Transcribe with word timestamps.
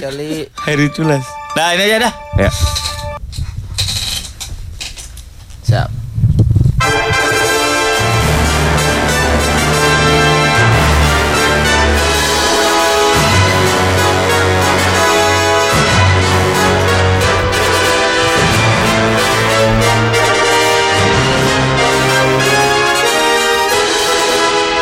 Kali 0.00 0.48
Hercules. 0.68 1.24
Nah 1.56 1.68
ini 1.74 1.82
aja 1.88 1.96
dah. 2.08 2.14
Ya. 2.36 2.50
siap. 5.70 5.90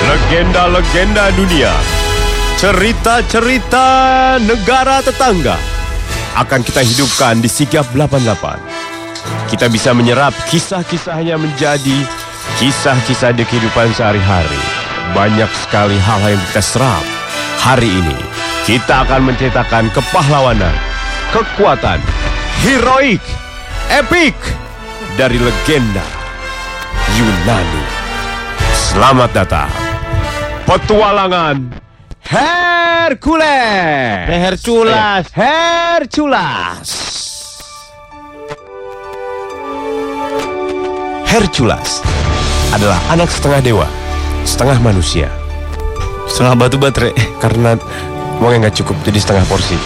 Legenda-legenda 0.08 1.28
dunia, 1.36 1.72
cerita-cerita 2.58 3.86
negara 4.42 4.98
tetangga 4.98 5.54
akan 6.34 6.58
kita 6.66 6.82
hidupkan 6.82 7.38
di 7.38 7.46
Sigap 7.46 7.86
88. 7.94 8.34
Kita 9.46 9.70
bisa 9.70 9.94
menyerap 9.94 10.34
kisah-kisahnya 10.50 11.38
menjadi 11.38 12.02
kisah-kisah 12.58 13.30
di 13.38 13.46
kehidupan 13.46 13.94
sehari-hari. 13.94 14.58
Banyak 15.14 15.46
sekali 15.54 15.94
hal 16.02 16.18
yang 16.34 16.42
kita 16.50 16.58
serap. 16.58 17.06
Hari 17.62 17.86
ini 17.86 18.18
kita 18.66 19.06
akan 19.06 19.30
menceritakan 19.30 19.94
kepahlawanan, 19.94 20.74
kekuatan, 21.30 22.02
heroik, 22.66 23.22
epik 23.86 24.34
dari 25.14 25.38
legenda 25.38 26.02
Yunani. 27.14 27.86
Selamat 28.74 29.30
datang 29.30 29.70
petualangan 30.66 31.87
Hercules. 32.28 34.28
Hercules. 34.28 35.24
Hercules. 35.32 36.88
Hercules 41.24 41.90
adalah 42.76 43.00
anak 43.08 43.32
setengah 43.32 43.64
dewa, 43.64 43.88
setengah 44.44 44.76
manusia. 44.84 45.32
Setengah 46.28 46.52
batu 46.52 46.76
baterai. 46.76 47.16
Karena 47.40 47.80
uangnya 48.44 48.68
nggak 48.68 48.76
cukup 48.84 49.00
jadi 49.08 49.24
setengah 49.24 49.48
porsi. 49.48 49.80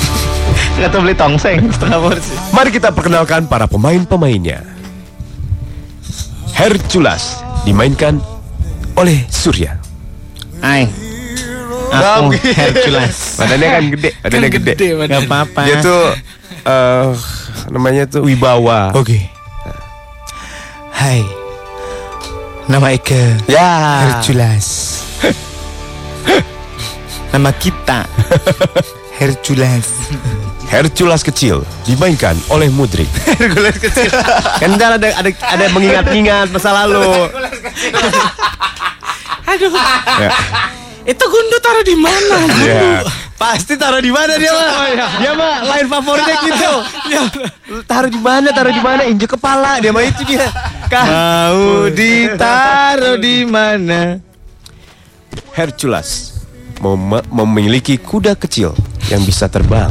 Kata 0.80 1.04
beli 1.04 1.12
tongseng 1.12 1.68
setengah 1.76 2.00
porsi. 2.00 2.32
Mari 2.56 2.72
kita 2.72 2.96
perkenalkan 2.96 3.44
para 3.44 3.68
pemain-pemainnya. 3.68 4.64
Hercules 6.56 7.44
dimainkan 7.68 8.24
oleh 8.96 9.20
Surya. 9.28 9.76
Ai. 10.64 11.07
Aku 11.88 12.32
Hercules. 12.34 13.16
Badannya 13.40 13.68
kan 13.68 13.84
gede, 13.96 14.10
badannya 14.20 14.50
gede. 14.52 14.72
Gak 15.08 15.20
apa-apa. 15.26 15.60
Dia 15.64 15.76
tuh 15.80 16.02
eh 16.68 17.08
namanya 17.72 18.04
tuh 18.08 18.22
wibawa. 18.24 18.92
Oke. 18.94 19.28
Hai. 20.92 21.22
Nama 22.68 22.92
Eka 22.92 23.48
Ya. 23.48 23.70
Hercules. 24.04 25.00
Nama 27.32 27.50
kita 27.56 28.04
Hercules. 29.16 29.88
Hercules 30.68 31.24
kecil 31.24 31.64
dimainkan 31.88 32.36
oleh 32.52 32.68
Mudrik. 32.68 33.08
Hercules 33.40 33.76
kecil. 33.80 34.12
kan 34.60 34.70
ada 34.76 34.96
ada 35.00 35.30
ada 35.32 35.64
mengingat-ingat 35.72 36.52
masa 36.52 36.76
lalu. 36.84 37.08
Aduh. 39.48 39.72
Ya. 40.20 40.30
Itu 41.08 41.24
gundu 41.24 41.56
taruh 41.58 41.80
di 41.82 41.96
mana? 41.96 42.36
Ya. 42.68 43.00
Pasti 43.38 43.78
taruh 43.78 44.02
di 44.02 44.10
mana 44.10 44.34
dia 44.34 44.50
mah? 44.50 44.66
Dia 45.16 45.32
mah 45.32 45.62
lain 45.64 45.86
favoritnya 45.86 46.36
gitu. 46.50 46.72
Taruh 47.86 48.10
di 48.10 48.18
mana? 48.18 48.50
Taruh 48.50 48.74
di 48.74 48.82
mana? 48.82 49.02
Injek 49.06 49.30
kepala 49.32 49.78
dia 49.78 49.88
mah 49.88 50.02
itu 50.02 50.26
dia. 50.26 50.50
Kah? 50.86 51.06
Mau 51.06 51.86
ditaruh 51.88 53.14
di 53.16 53.46
mana? 53.46 54.18
Hercules 55.54 56.34
mem- 56.78 57.26
memiliki 57.32 57.94
kuda 57.94 58.34
kecil 58.34 58.74
yang 59.06 59.22
bisa 59.22 59.46
terbang. 59.46 59.86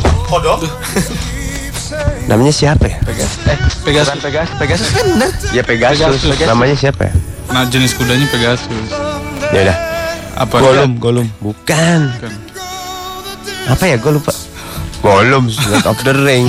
Namanya 2.28 2.52
siapa 2.52 2.84
ya? 2.84 3.00
Pegasus. 3.00 3.40
Pegas, 3.88 4.08
Pegasus 4.60 4.90
kan 4.92 5.06
bener. 5.08 5.32
Ya 5.50 5.64
Pegasus. 5.64 6.20
Namanya 6.44 6.76
siapa 6.76 7.08
ya? 7.08 7.14
Nah 7.48 7.64
jenis 7.64 7.96
kudanya 7.96 8.28
Pegasus. 8.28 8.68
Ya 9.56 9.60
udah. 9.64 9.78
Apa? 10.38 10.62
Golum, 10.62 11.02
golum. 11.02 11.28
Bukan. 11.42 12.14
Bukan. 12.14 12.34
Apa 13.74 13.84
ya? 13.90 13.98
Gue 13.98 14.22
lupa. 14.22 14.30
Gollum, 15.02 15.50
Lord 15.50 15.88
of 15.90 15.98
the 16.06 16.14
Ring. 16.14 16.46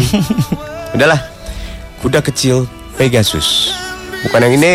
Udahlah. 0.95 1.25
Kuda 2.05 2.21
kecil 2.21 2.69
Pegasus. 3.01 3.73
Bukan 4.29 4.45
yang 4.45 4.55
ini. 4.61 4.75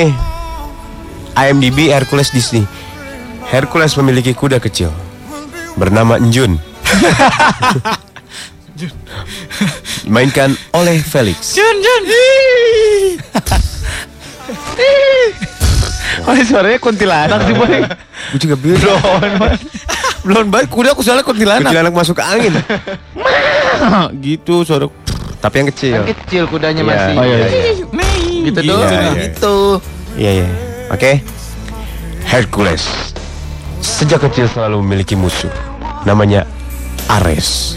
IMDb 1.33 1.93
Hercules 1.93 2.33
Disney. 2.33 2.65
Hercules 3.49 3.93
memiliki 4.01 4.33
kuda 4.33 4.57
kecil 4.57 4.89
bernama 5.77 6.17
Njun. 6.17 6.57
Mainkan 10.13 10.57
oleh 10.73 10.99
Felix. 11.01 11.53
Jun, 11.53 11.77
Jun. 11.81 12.03
Oh, 16.23 16.33
suaranya 16.37 16.77
kuntilanak 16.77 17.39
sih, 17.43 17.53
boy. 17.53 17.81
Gue 18.31 18.39
juga 18.39 18.55
bilang. 18.55 18.99
Belum 20.23 20.47
baik, 20.47 20.69
kuda 20.69 20.93
aku 20.93 21.01
soalnya 21.01 21.25
kuntilanak. 21.25 21.67
Kuntilanak 21.67 21.93
masuk 21.93 22.15
ke 22.15 22.23
angin. 22.23 22.53
gitu 24.25 24.63
suara. 24.63 24.87
Tapi 25.37 25.55
yang 25.59 25.67
kecil. 25.73 25.93
Kan 25.99 26.07
kecil 26.15 26.43
kudanya 26.47 26.81
Iya. 26.81 26.87
masih. 26.87 27.13
Oh, 27.13 27.25
iya, 27.25 27.35
iya. 27.35 27.47
Gitu 28.43 28.59
Iya, 28.59 28.69
doang. 28.69 28.87
iya. 28.87 29.11
Gitu. 29.27 29.55
Iya 30.15 30.31
iya. 30.39 30.47
Oke. 30.87 31.11
Hercules. 32.23 32.83
Sejak 33.83 34.23
kecil 34.23 34.47
selalu 34.47 34.79
memiliki 34.79 35.19
musuh. 35.19 35.51
Namanya 36.03 36.47
Ares. 37.11 37.75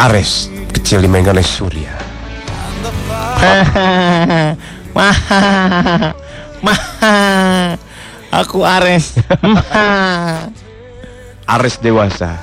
Ares 0.00 0.48
kecil 0.72 1.04
dimainkan 1.04 1.36
oleh 1.36 1.44
Surya. 1.44 1.92
Mah. 4.96 5.16
Mah. 6.64 7.76
Aku 8.32 8.64
Ares. 8.64 9.20
Mah. 9.44 10.48
Ares 11.44 11.76
dewasa 11.76 12.40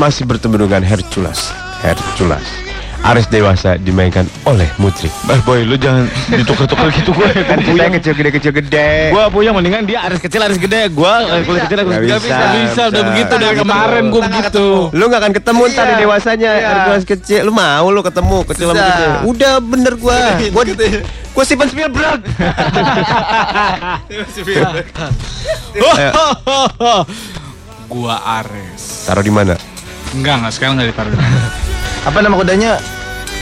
masih 0.00 0.24
bertemu 0.24 0.64
dengan 0.64 0.82
Hercules. 0.82 1.52
Hercules. 1.84 2.71
Ares 3.02 3.26
dewasa 3.26 3.74
dimainkan 3.82 4.22
oleh 4.46 4.70
Mutrik. 4.78 5.10
Eh 5.26 5.40
boy, 5.42 5.66
lu 5.66 5.74
jangan 5.74 6.06
ditukar-tukar 6.30 6.86
gitu 6.94 7.10
gue. 7.10 7.28
Kan 7.50 7.58
kita 7.58 7.82
yang 7.82 7.94
kecil 7.98 8.14
gede 8.14 8.30
kecil 8.30 8.52
gede. 8.54 9.10
Gua 9.10 9.26
punya 9.26 9.50
mendingan 9.50 9.82
dia 9.82 10.06
Ares 10.06 10.22
kecil 10.22 10.38
Ares 10.38 10.54
gede. 10.54 10.86
Gua 10.94 11.42
kulit 11.42 11.66
kecil 11.66 11.82
Nggak 11.82 11.98
gede. 11.98 12.22
bisa, 12.22 12.38
bisa, 12.54 12.82
udah 12.94 13.02
begitu 13.10 13.34
dari 13.42 13.56
kemarin 13.58 14.02
gua 14.06 14.22
begitu. 14.30 14.66
Lu 14.94 15.10
gak 15.10 15.18
akan 15.18 15.32
ketemu 15.34 15.62
ntar 15.74 15.84
di 15.90 15.94
dewasanya 15.98 16.50
Hercules 16.62 17.02
kecil. 17.02 17.40
Lu 17.42 17.50
mau 17.50 17.90
lu 17.90 18.00
ketemu 18.06 18.36
kecil 18.46 18.66
sama 18.70 18.82
kecil. 18.86 19.10
Udah 19.34 19.58
bener 19.58 19.92
gua. 19.98 20.18
Gua 20.54 20.62
gua 21.34 21.42
Steven 21.42 21.68
Spielberg. 21.74 22.22
Gua 27.92 28.16
Ares. 28.24 29.04
Taruh 29.04 29.20
di 29.20 29.28
mana? 29.28 29.52
Enggak, 30.16 30.34
enggak 30.40 30.52
sekarang 30.54 30.80
enggak 30.80 30.96
ditaruh. 30.96 31.12
Apa 32.02 32.18
nama 32.18 32.34
kudanya? 32.34 32.78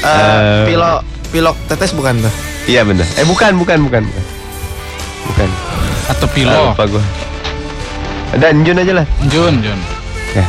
Eh, 0.00 0.08
Eh, 0.08 0.64
pilok 0.66 1.00
pilok 1.30 1.56
tetes 1.66 1.92
bukan 1.92 2.20
tuh? 2.20 2.32
Iya 2.66 2.84
bener. 2.84 3.04
Eh 3.14 3.24
bukan 3.24 3.56
bukan 3.56 3.78
bukan 3.82 4.02
bukan. 4.04 4.24
Bukan. 5.26 5.48
Atau 6.08 6.26
Ah, 6.26 6.32
Pilo. 6.32 6.60
lupa 6.70 6.84
gua. 6.88 7.04
Ada 8.30 8.52
Njun 8.52 8.78
aja 8.78 8.92
lah. 8.94 9.06
Jun, 9.26 9.58
Jun. 9.60 9.80
Ya. 10.32 10.44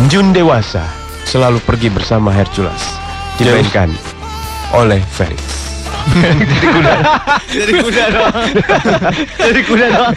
Njun 0.00 0.26
dewasa 0.30 0.84
selalu 1.24 1.58
pergi 1.60 1.88
bersama 1.88 2.30
Hercules. 2.30 2.82
Dimainkan 3.36 3.90
oleh 4.72 5.02
Felix. 5.10 5.40
Jadi 7.50 7.72
kuda 7.74 8.04
doang. 8.10 8.36
Jadi 9.40 9.60
kuda 9.64 9.86
doang. 9.90 10.14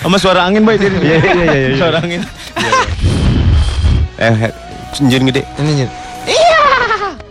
Sama 0.00 0.16
suara 0.16 0.44
angin 0.44 0.60
boy 0.60 0.74
jadi. 0.74 0.96
Iya, 0.98 1.16
iya, 1.16 1.32
iya, 1.46 1.54
iya. 1.72 1.76
Suara 1.78 1.96
angin. 2.00 2.20
Eh, 4.18 4.34
Her- 4.34 4.56
Njun 4.98 5.22
gede. 5.24 5.42
Ini 5.56 5.86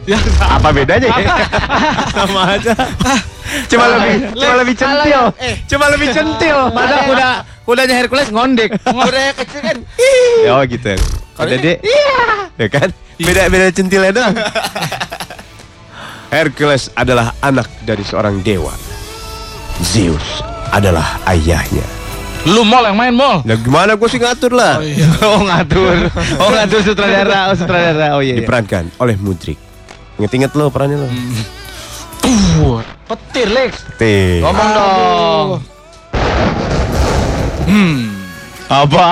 Nyet. 0.09 0.25
Apa 0.41 0.69
bedanya 0.73 1.09
ya? 1.13 1.29
Sama 2.09 2.41
aja. 2.57 2.73
Cuma 3.69 3.85
lebih 3.93 4.13
cuma 4.33 4.53
lebih 4.61 4.75
centil. 4.75 5.23
Eh. 5.37 5.55
Cuma 5.69 5.85
lebih 5.93 6.07
centil. 6.09 6.57
Masa 6.73 6.95
kuda 7.05 7.29
kudanya 7.65 7.95
Hercules 8.01 8.29
ngondek. 8.33 8.69
Kudanya 8.81 9.33
kecil 9.37 9.61
kan. 9.61 9.77
Ya, 10.39 10.55
Oh 10.57 10.63
gitu. 10.65 10.95
Ada 11.37 11.55
dek. 11.55 11.77
Iya. 11.85 12.19
Ya 12.57 12.67
kan? 12.71 12.89
Beda 13.21 13.41
beda 13.51 13.69
centilnya 13.69 14.11
doang. 14.11 14.35
Hercules 16.29 16.89
adalah 16.93 17.37
anak 17.41 17.69
dari 17.85 18.01
seorang 18.01 18.41
dewa. 18.41 18.73
Zeus 19.85 20.41
adalah 20.69 21.21
ayahnya. 21.29 21.85
Lu 22.47 22.63
mall 22.63 22.87
yang 22.87 22.97
main 22.97 23.11
mall. 23.13 23.43
Nah 23.43 23.57
gimana 23.59 23.99
gue 23.99 24.09
sih 24.09 24.17
ngatur 24.17 24.55
lah. 24.55 24.79
Oh 24.79 24.85
iya. 24.85 25.05
Oh 25.27 25.41
ngatur. 25.43 25.95
Oh 26.39 26.49
ngatur 26.49 26.79
sutradara. 26.81 27.51
Oh 27.51 27.55
sutradara. 27.55 28.07
Oh 28.15 28.21
iya. 28.23 28.39
iya. 28.39 28.41
Diperankan 28.41 28.89
oleh 28.97 29.15
Mudrik. 29.19 29.68
Ingat-ingat 30.19 30.51
lo 30.59 30.67
perannya 30.67 30.99
lo. 30.99 31.07
Tuh. 32.19 32.83
Petir 33.07 33.47
Lex. 33.49 33.71
Tih. 33.95 34.43
Ngomong 34.43 34.69
dong. 34.75 35.49
Hmm. 37.65 37.99
Apa? 38.69 39.05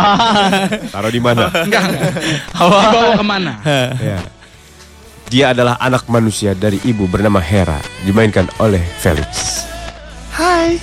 Taruh 0.93 1.09
di 1.09 1.21
mana? 1.23 1.47
Enggak. 1.49 1.83
enggak. 1.87 2.11
Apa? 2.59 2.79
Dibawa 2.83 3.11
ke 3.15 3.25
mana? 3.25 3.53
ya. 4.03 4.19
Dia 5.27 5.45
adalah 5.55 5.75
anak 5.79 6.07
manusia 6.11 6.55
dari 6.55 6.79
ibu 6.83 7.03
bernama 7.07 7.39
Hera, 7.39 7.79
dimainkan 8.03 8.47
oleh 8.59 8.79
Felix. 8.99 9.63
Hai. 10.31 10.79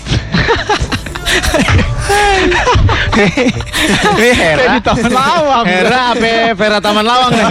Ini 3.14 4.30
Hera. 4.34 4.76
di 4.76 4.80
Taman 4.82 5.12
Lawang. 5.12 5.64
Hera 5.64 6.00
apa 6.12 6.32
Vera 6.56 6.78
Taman 6.82 7.04
Lawang 7.06 7.30
nih? 7.32 7.46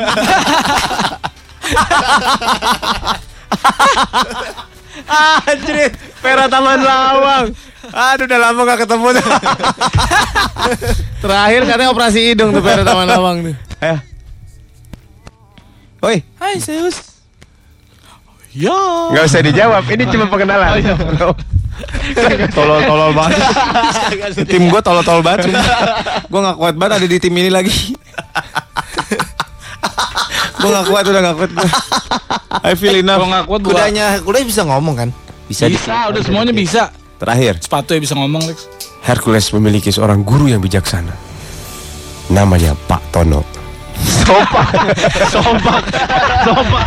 Anjir, 5.43 5.91
Vera 6.21 6.45
Taman 6.47 6.79
Lawang. 6.81 7.45
Aduh, 7.93 8.25
udah 8.25 8.39
lama 8.39 8.61
gak 8.63 8.79
ketemu 8.87 9.07
tuh. 9.19 9.25
Terakhir 11.19 11.61
katanya 11.67 11.89
operasi 11.91 12.19
hidung 12.31 12.55
tuh 12.55 12.63
Vera 12.63 12.83
Taman 12.87 13.07
Lawang 13.09 13.37
tuh. 13.51 13.55
Ayo. 13.83 13.97
Oi, 16.03 16.17
Hai 16.39 16.59
Zeus. 16.59 17.13
Ya. 18.53 18.75
nggak 19.09 19.23
usah 19.25 19.41
dijawab. 19.41 19.83
Ini 19.89 20.03
cuma 20.13 20.29
pengenalan. 20.29 20.77
Tolol-tolol 22.57 23.11
banget. 23.17 23.41
tim 24.45 24.69
gue 24.69 24.81
tolol-tolol 24.83 25.25
banget. 25.25 25.49
gue 26.29 26.39
gak 26.39 26.57
kuat 26.61 26.75
banget 26.77 26.93
ada 27.01 27.07
di 27.09 27.17
tim 27.17 27.33
ini 27.33 27.49
lagi. 27.49 27.97
Gue 30.63 30.71
gak 30.71 30.87
kuat 30.87 31.03
udah 31.03 31.21
gak 31.21 31.35
kuat 31.35 31.51
gue. 31.51 31.69
I 32.69 32.79
feel 32.79 32.95
enough. 32.95 33.19
Kalau 33.19 33.27
nggak 33.27 33.45
kuat 33.51 33.61
gua. 33.61 33.71
Kudanya, 33.75 34.05
kudanya 34.23 34.47
bisa 34.47 34.61
ngomong 34.63 34.95
kan? 34.95 35.09
Bisa, 35.51 35.67
Bisa, 35.67 36.07
udah 36.07 36.21
semuanya 36.23 36.55
bisa. 36.55 36.87
Terakhir, 37.19 37.59
Sepatu 37.59 37.91
ya 37.91 37.99
bisa 37.99 38.15
ngomong, 38.15 38.47
Lex. 38.47 38.67
Hercules 39.03 39.51
memiliki 39.51 39.91
seorang 39.91 40.23
guru 40.23 40.47
yang 40.47 40.63
bijaksana. 40.63 41.11
Namanya 42.31 42.71
Pak 42.87 43.03
Tono. 43.11 43.43
Sompak, 44.23 44.67
sompak, 45.29 45.83
sompak. 46.47 46.85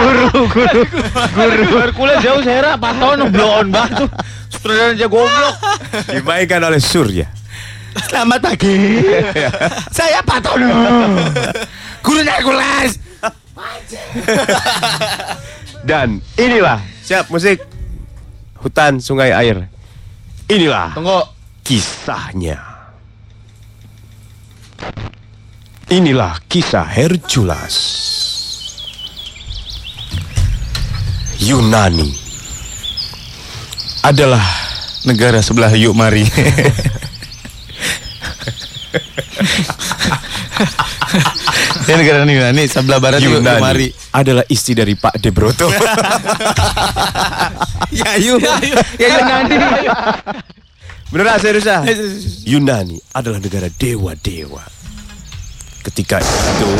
guru, 0.00 0.24
guru, 0.48 0.82
guru. 0.88 1.76
Hercules 1.78 2.18
jauh 2.24 2.42
Hera, 2.42 2.76
Patono 2.80 3.28
blow 3.28 3.60
on 3.60 3.68
banget 3.68 4.04
tuh. 4.04 4.10
Sutradara 4.48 4.92
aja 4.96 5.06
goblok. 5.08 5.54
Dimainkan 6.08 6.60
oleh 6.64 6.80
Surya. 6.80 7.28
Selamat 8.08 8.40
pagi. 8.40 8.76
Saya 9.96 10.20
Patono. 10.24 10.68
Guru 12.00 12.20
Hercules. 12.24 12.96
Dan 15.82 16.22
inilah, 16.38 16.80
siap 17.04 17.28
musik. 17.28 17.60
Hutan, 18.62 19.02
sungai, 19.02 19.34
air. 19.34 19.66
Inilah 20.46 20.94
Tunggu. 20.94 21.20
kisahnya. 21.66 22.58
Inilah 25.90 26.38
kisah 26.46 26.86
Hercules. 26.86 27.76
Yunani 31.42 32.14
adalah 34.06 34.62
Negara 35.02 35.42
sebelah 35.42 35.74
yuk 35.74 35.98
mari. 35.98 36.22
Ini 41.82 41.94
negara 41.98 42.24
nih 42.24 42.66
sebelah 42.70 42.98
barat 43.02 43.20
yuk, 43.20 43.36
yuk 43.36 43.42
Yunani 43.42 43.60
mari. 43.60 43.88
adalah 44.14 44.44
istri 44.48 44.72
dari 44.76 44.94
Pak 44.96 45.18
Debroto. 45.20 45.68
Ya 47.92 48.16
yuk, 48.16 48.40
ya 48.96 49.20
Yunani. 49.20 49.56
Beneran 51.12 51.36
serius 51.44 51.68
ah? 51.68 51.84
Yunani 52.48 52.96
adalah 53.12 53.36
negara 53.36 53.68
dewa-dewa. 53.68 54.64
Ketika 55.84 56.24
itu, 56.24 56.70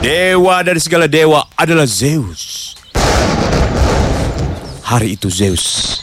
dewa 0.00 0.64
dari 0.64 0.80
segala 0.80 1.04
dewa 1.04 1.44
adalah 1.52 1.84
Zeus. 1.84 2.72
Hari 4.88 5.20
itu 5.20 5.28
Zeus 5.28 6.00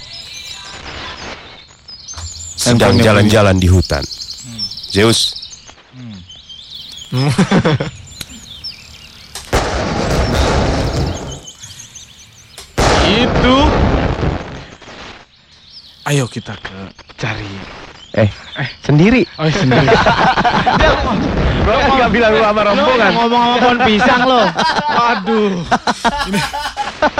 sedang 2.60 3.02
jalan-jalan 3.02 3.56
di 3.58 3.66
hutan. 3.66 4.04
Zeus, 4.90 5.38
Itu. 13.10 13.58
Ayo 16.10 16.26
kita 16.26 16.58
ke 16.58 16.78
cari. 17.18 17.46
eh, 18.18 18.30
sendiri. 18.82 19.22
Oh, 19.38 19.46
iya, 19.46 19.54
sendiri. 19.54 19.88
Bro, 21.66 21.76
nggak 21.78 22.10
bilang 22.10 22.32
lu 22.34 22.42
sama 22.42 22.62
rombongan. 22.66 23.12
Ngomong 23.14 23.42
sama 23.46 23.58
pohon 23.62 23.80
pisang 23.86 24.22
lo. 24.26 24.42
Aduh. 24.90 25.52
Ini 26.34 26.40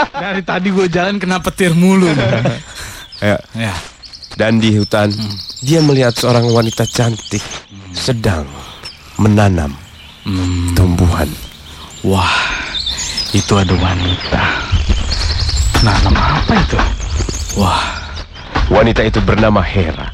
dari 0.10 0.42
tadi 0.42 0.68
gue 0.74 0.88
jalan 0.90 1.22
kena 1.22 1.38
petir 1.38 1.78
mulu. 1.78 2.10
Ya. 3.22 3.38
ya. 3.54 3.74
Dan 4.38 4.62
di 4.62 4.78
hutan, 4.78 5.10
dia 5.64 5.80
melihat 5.82 6.16
seorang 6.16 6.48
wanita 6.50 6.86
cantik 6.88 7.42
sedang 7.92 8.46
menanam 9.18 9.74
tumbuhan. 10.78 11.28
Wah, 12.06 12.40
itu 13.34 13.54
ada 13.58 13.76
wanita. 13.76 14.44
Nanam 15.84 16.16
apa 16.16 16.54
itu? 16.56 16.80
Wah, 17.60 18.00
Wanita 18.70 19.02
itu 19.02 19.18
bernama 19.26 19.66
Hera. 19.66 20.14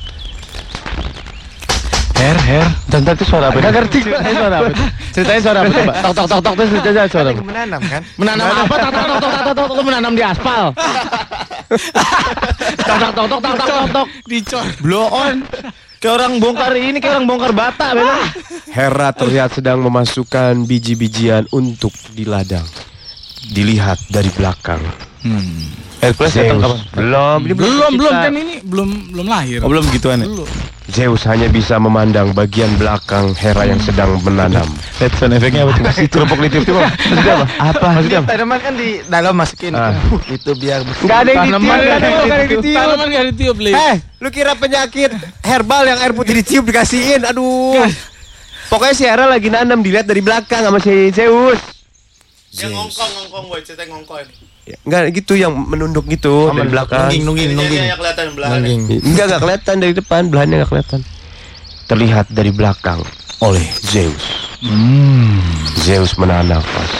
Her, 2.15 2.37
Her. 2.39 2.65
Tante 2.87 3.11
itu 3.19 3.27
suara 3.27 3.51
apa? 3.51 3.59
Gak 3.59 3.73
ngerti 3.75 3.97
gue. 4.07 4.15
Suara 4.15 4.55
apa? 4.63 4.71
Ceritanya 5.11 5.41
suara 5.43 5.59
apa? 5.59 5.71
Coba. 5.75 5.93
Tok 5.99 6.13
tok 6.15 6.25
tok 6.31 6.39
tok 6.39 6.53
terus 6.55 6.69
ceritanya 6.71 7.03
suara 7.11 7.29
apa? 7.35 7.41
Menanam 7.43 7.81
kan? 7.83 8.01
Menanam 8.15 8.45
apa? 8.47 8.75
Tok 8.79 8.91
tok 8.95 9.05
tok 9.05 9.19
tok 9.19 9.53
tok 9.59 9.67
tok 9.75 9.83
menanam 9.83 10.11
di 10.15 10.23
aspal. 10.23 10.65
Tok 11.69 12.97
tok 12.99 13.11
tok 13.13 13.27
tok 13.27 13.41
tok 13.41 13.55
tok 13.57 13.67
tok 13.67 13.87
tok. 13.91 14.07
Dicor. 14.29 14.65
Blow 14.81 15.07
on. 15.09 15.45
Kayak 15.99 16.13
orang 16.21 16.33
bongkar 16.37 16.73
ini, 16.77 16.97
kayak 17.01 17.17
orang 17.17 17.25
bongkar 17.25 17.51
bata, 17.55 17.97
beda. 17.97 18.15
Hera 18.69 19.09
terlihat 19.15 19.57
sedang 19.57 19.81
memasukkan 19.81 20.53
biji-bijian 20.69 21.49
untuk 21.49 21.95
di 22.13 22.27
ladang. 22.29 22.67
Dilihat 23.49 23.97
dari 24.13 24.29
belakang. 24.35 24.81
Hercules 26.05 26.31
Zeus 26.37 26.61
belum, 26.93 27.39
ini 27.41 27.53
Belum, 27.57 27.91
belum 27.97 28.13
kita. 28.13 28.23
kan 28.29 28.33
ini 28.37 28.55
belum 28.61 28.89
belum 29.11 29.27
lahir. 29.27 29.59
Oh, 29.65 29.69
belum 29.69 29.85
gituan 29.89 30.21
ya? 30.21 30.27
Belum. 30.29 30.49
Zeus 30.85 31.25
hanya 31.25 31.49
bisa 31.49 31.81
memandang 31.81 32.29
bagian 32.37 32.69
belakang 32.77 33.33
Hera 33.33 33.65
yang 33.65 33.81
sedang 33.81 34.21
menanam. 34.21 34.69
Sound 35.17 35.33
efeknya 35.33 35.65
apa 35.65 35.73
tuh? 35.81 36.05
Kerupuk 36.13 36.37
di 36.45 36.49
tiup 36.53 36.77
apa? 36.77 36.93
Maksudnya 36.93 37.33
apa? 37.33 37.45
Apa? 37.57 37.87
Maksudnya 37.97 38.19
apa? 38.21 38.29
Tanaman 38.29 38.59
kan 38.61 38.73
di 38.77 38.89
dalam 39.09 39.33
masukin. 39.33 39.71
Ah. 39.73 39.97
Itu 40.29 40.53
biar 40.53 40.85
bersih. 40.85 41.09
Nggak 41.09 41.19
ada 41.25 41.31
yang 41.33 41.43
Tanaman 41.49 41.65
ditiup, 41.65 41.89
ada 41.89 42.05
yang 42.05 42.13
nggak 42.13 42.21
ada 42.21 42.37
yang 42.37 42.51
ditiup. 42.53 42.77
Tanaman 42.77 43.07
gak 43.09 43.25
ditiup, 43.33 43.57
Li. 43.57 43.73
Eh, 43.73 43.95
lu 44.21 44.29
kira 44.29 44.53
penyakit 44.53 45.11
herbal 45.41 45.83
yang 45.89 45.99
air 46.05 46.13
putih 46.13 46.33
ditiup 46.37 46.63
dikasihin? 46.69 47.21
Aduh. 47.25 47.81
Pokoknya 48.69 48.93
si 48.93 49.03
Hera 49.09 49.25
lagi 49.25 49.49
nanam 49.49 49.81
dilihat 49.81 50.05
dari 50.05 50.21
belakang 50.21 50.61
sama 50.61 50.77
si 50.77 51.09
Zeus. 51.09 51.57
Yang 52.55 52.71
ngongkong, 52.77 53.09
ngongkong 53.09 53.45
boy, 53.49 53.59
cerita 53.65 53.83
ngongkong. 53.89 54.54
Ya, 54.65 54.77
Enggak 54.81 55.13
gitu 55.13 55.37
yang 55.37 55.53
menunduk 55.53 56.09
gitu 56.09 56.49
dari 56.49 56.65
belakang. 56.65 57.05
Nungging, 57.13 57.21
nungging, 57.21 57.49
nungging. 57.53 57.83
kelihatan 58.01 58.25
belakang. 58.33 58.61
Enggak 59.05 59.25
enggak 59.29 59.41
kelihatan 59.45 59.75
dari 59.77 59.93
depan, 59.93 60.21
belahannya 60.33 60.55
enggak 60.57 60.71
kelihatan. 60.73 60.99
Terlihat 61.85 62.25
dari 62.33 62.49
belakang 62.49 63.05
oleh 63.45 63.61
Zeus. 63.85 64.25
Zeus 65.85 66.17
menahan 66.17 66.49
nafas. 66.49 66.91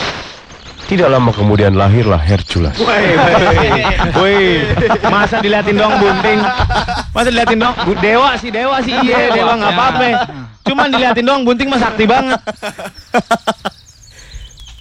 Tidak 0.86 1.10
lama 1.10 1.34
kemudian 1.34 1.74
lahirlah 1.74 2.22
Hercules. 2.22 2.78
Woi, 4.22 4.62
masa 5.10 5.42
diliatin 5.42 5.74
doang 5.74 5.98
bunting? 5.98 6.38
Masa 7.10 7.28
diliatin 7.34 7.58
doang? 7.58 7.74
Bu- 7.82 7.98
Dewa 7.98 8.38
sih, 8.38 8.54
dewa 8.54 8.78
sih 8.86 8.94
iya, 9.02 9.34
dewa 9.34 9.58
nggak 9.58 9.72
apa-apa. 9.74 10.06
Cuman 10.62 10.86
diliatin 10.94 11.26
doang 11.26 11.42
bunting 11.42 11.66
mah 11.66 11.82
sakti 11.82 12.06
banget. 12.06 12.38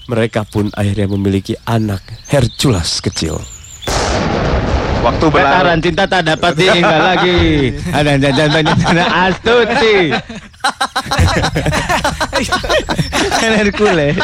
Mereka 0.05 0.45
pun 0.45 0.69
akhirnya 0.77 1.09
memiliki 1.09 1.57
anak 1.65 2.05
Hercules 2.29 3.01
kecil. 3.01 3.41
Waktu 5.01 5.25
Betaran 5.29 5.77
cinta 5.85 6.09
tak 6.09 6.25
dapat 6.25 6.53
diinggal 6.57 7.01
lagi. 7.13 7.73
Ada 7.93 8.17
jajan 8.17 8.49
banyak 8.53 8.77
astuti. 9.09 9.97
main 13.45 13.53
Hercules. 13.61 14.17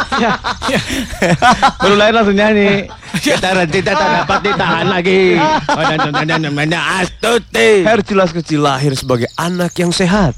Baru 1.77 1.95
lahir 1.97 2.13
langsung 2.17 2.37
nyanyi. 2.37 2.89
Getaran 3.21 3.69
cinta 3.69 3.93
tak 3.93 4.09
dapat 4.25 4.39
ditahan 4.41 4.87
lagi. 4.89 5.37
Oh, 5.69 5.83
dan 5.85 6.41
dan 6.41 6.69
astuti. 6.73 7.85
Hercules 7.85 8.31
kecil 8.33 8.65
lahir 8.65 8.97
sebagai 8.97 9.29
anak 9.37 9.77
yang 9.77 9.93
sehat, 9.93 10.33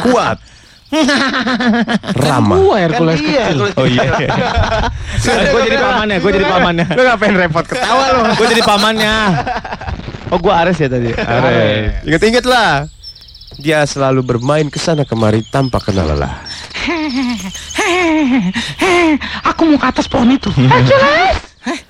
kuat, 0.00 0.40
ramah. 2.24 2.56
Gua 2.56 2.76
Hercules 2.80 3.20
kecil. 3.20 3.58
Oh 3.76 3.86
iya. 3.86 4.08
gue 5.52 5.62
jadi 5.68 5.78
pamannya, 5.78 6.16
gue 6.20 6.32
jadi 6.32 6.46
pamannya. 6.48 6.86
Lu 6.96 7.02
ngapain 7.04 7.34
repot 7.36 7.64
ketawa 7.68 8.04
lu? 8.16 8.20
Gue 8.36 8.46
jadi 8.48 8.62
pamannya. 8.64 9.16
Oh, 10.28 10.36
gue 10.36 10.52
Ares 10.52 10.76
ya 10.76 10.92
tadi. 10.92 11.08
Ares. 11.16 12.04
Ingat-ingat 12.04 12.44
lah. 12.44 12.84
Dia 13.56 13.80
selalu 13.88 14.20
bermain 14.20 14.68
ke 14.68 14.76
sana 14.76 15.08
kemari 15.08 15.40
tanpa 15.48 15.80
kenal 15.80 16.04
lelah. 16.04 16.44
Aku 19.48 19.72
mau 19.72 19.80
ke 19.80 19.86
atas 19.88 20.04
pohon 20.04 20.28
itu. 20.28 20.52
Hercules! 20.52 21.40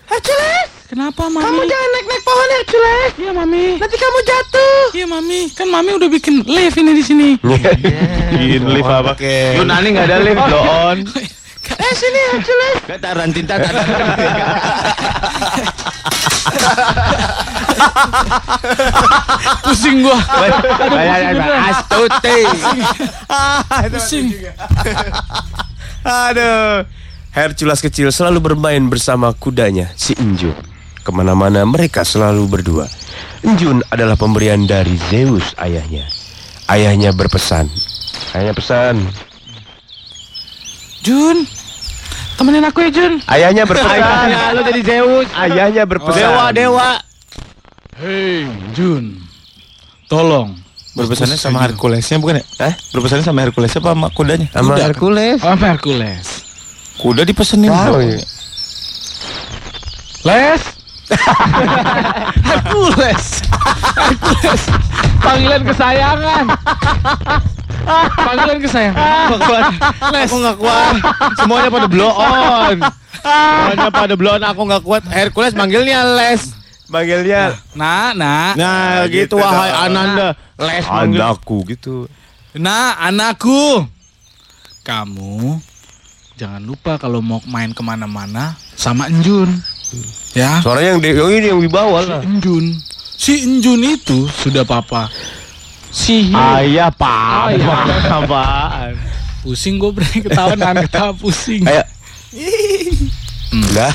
Hercules! 0.06 0.57
Kenapa, 0.88 1.28
Mami? 1.28 1.44
Kamu 1.44 1.62
jangan 1.68 1.88
naik-naik 1.92 2.22
pohon, 2.24 2.48
Hercules. 2.48 3.12
Iya, 3.20 3.32
Mami. 3.36 3.64
Nanti 3.76 3.96
kamu 4.00 4.18
jatuh. 4.24 4.80
Iya, 4.96 5.06
Mami. 5.06 5.40
Kan 5.52 5.68
Mami 5.68 5.90
udah 6.00 6.08
bikin 6.08 6.34
lift 6.48 6.80
ini 6.80 6.92
di 6.96 7.04
sini. 7.04 7.28
Bikin 8.32 8.64
lift 8.72 8.88
apa? 8.88 9.12
Lu 9.60 9.68
nani 9.68 9.88
nggak 9.92 10.06
ada 10.08 10.16
lift, 10.24 10.40
blow 10.48 10.64
on. 10.64 10.98
Eh, 11.68 11.92
sini, 11.92 12.20
Hercules. 12.32 12.80
Getaran 12.88 13.28
cinta 13.28 13.60
tak 13.60 13.68
dapat. 13.76 14.08
Pusing 19.68 20.00
gua. 20.00 20.16
Astuti. 21.68 22.38
Pusing. 23.92 24.26
Aduh. 26.32 26.88
Hercules 27.36 27.84
kecil 27.84 28.08
selalu 28.08 28.40
bermain 28.40 28.80
bersama 28.88 29.36
kudanya, 29.36 29.92
si 29.92 30.16
Enjun. 30.16 30.56
Ke 31.08 31.10
mana-mana 31.16 31.64
mereka 31.64 32.04
selalu 32.04 32.44
berdua. 32.44 32.84
Enjun 33.40 33.80
adalah 33.88 34.12
pemberian 34.12 34.68
dari 34.68 34.92
Zeus 35.08 35.56
ayahnya. 35.56 36.04
Ayahnya 36.68 37.16
berpesan. 37.16 37.64
Ayahnya 38.36 38.52
pesan. 38.52 39.00
Jun. 41.00 41.48
Temenin 42.36 42.60
aku 42.68 42.84
ya, 42.84 42.92
Jun. 42.92 43.24
Ayahnya 43.24 43.64
berpesan. 43.72 43.88
Ayahnya 44.04 44.52
lu 44.52 44.60
jadi 44.68 44.82
Zeus. 44.84 45.28
Ayahnya 45.32 45.82
berpesan. 45.88 46.20
Dewa, 46.20 46.44
dewa. 46.52 46.90
Hei, 48.04 48.44
Jun. 48.76 49.16
Tolong. 50.12 50.60
Berpesannya 50.92 51.40
sama 51.40 51.64
Herculesnya 51.64 52.20
bukan 52.20 52.44
ya? 52.44 52.68
Hah? 52.68 52.76
Berpesannya 52.92 53.24
sama 53.24 53.48
Hercules 53.48 53.72
apa 53.72 53.96
sama 53.96 54.12
kudanya? 54.12 54.44
Sama 54.52 54.76
Kuda. 54.76 54.84
Hercules. 54.92 55.40
Oh, 55.40 55.56
sama 55.56 55.66
Hercules. 55.72 56.26
Kuda 57.00 57.24
dipesenin. 57.24 57.72
Ya. 57.72 57.96
Les. 60.28 60.77
Hercules. 62.44 63.24
Hercules. 63.96 64.62
Panggilan 65.24 65.62
kesayangan. 65.64 66.44
Panggilan 68.16 68.58
kesayangan. 68.60 69.26
Nggak 69.32 69.40
kuat. 69.48 69.64
Aku 70.28 70.36
nggak 70.40 70.58
kuat. 70.60 70.94
Semuanya 71.40 71.68
pada 71.72 71.88
blow 71.88 72.12
on. 72.12 72.76
Semuanya 73.24 73.88
pada 73.92 74.14
blow 74.14 74.32
on. 74.36 74.44
Aku 74.44 74.60
nggak 74.68 74.84
kuat. 74.84 75.02
Hercules 75.08 75.56
manggilnya 75.56 76.04
Les. 76.16 76.52
Manggilnya 76.88 77.52
Nah, 77.76 78.16
nah. 78.16 78.56
Nah, 78.56 79.04
gitu, 79.12 79.36
gitu 79.36 79.44
wahai 79.44 79.70
dong. 79.72 79.84
Ananda. 79.92 80.28
Les 80.56 80.84
manggil. 80.84 81.20
anakku 81.20 81.58
gitu. 81.68 82.08
Nah, 82.56 82.96
anakku. 83.00 83.84
Kamu 84.88 85.60
jangan 86.38 86.62
lupa 86.62 86.96
kalau 86.96 87.18
mau 87.20 87.42
main 87.44 87.74
ke 87.76 87.82
mana-mana 87.84 88.56
sama 88.72 89.10
Enjun. 89.10 89.52
Ya, 90.36 90.60
Suaranya 90.60 90.94
yang, 90.96 91.00
di, 91.00 91.08
yang 91.16 91.30
ini 91.32 91.46
yang 91.50 91.60
dibawa 91.64 91.98
lah. 92.04 92.20
Enjun. 92.22 92.76
Si 93.18 93.42
Enjun 93.42 93.80
itu 93.82 94.28
sudah 94.28 94.62
papa. 94.62 95.08
Sihir. 95.88 96.36
Ayah 96.36 96.92
apa? 96.92 97.48
Apaan? 98.22 98.92
Pusing 99.42 99.80
gue 99.80 99.90
berani 99.90 100.18
ketawa 100.20 100.52
nahan 100.54 100.84
ketawa 100.84 101.12
pusing. 101.16 101.64
Ayo. 101.64 101.82
Nah, 103.48 103.88